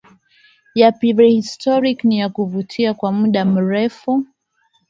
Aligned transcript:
ya 0.75 0.91
prehistoric 0.91 2.03
ni 2.03 2.19
ya 2.19 2.29
kuvutia 2.29 2.93
kwa 2.93 3.11
muda 3.11 3.45
mrefu 3.45 4.25